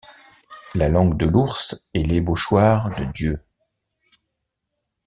La 0.73 0.89
langue 0.89 1.15
de 1.15 1.27
l’ours 1.27 1.87
est 1.93 2.01
l’ébauchoir 2.01 2.89
de 2.97 3.03
Dieu. 3.03 3.39